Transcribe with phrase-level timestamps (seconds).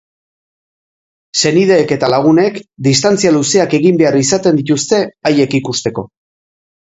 [1.41, 2.55] Senideek eta lagunek
[2.87, 6.07] distantzia luzeak egin behar izaten dituzte haiek ikusteko.